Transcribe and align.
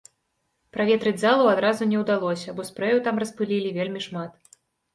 Праветрыць 0.77 1.21
залу 1.25 1.45
адразу 1.51 1.83
не 1.93 2.01
ўдалося, 2.05 2.57
бо 2.57 2.67
спрэю 2.71 2.97
там 3.11 3.23
распылілі 3.27 3.77
вельмі 3.79 4.05
шмат. 4.11 4.31